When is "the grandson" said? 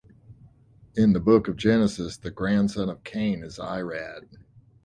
2.17-2.89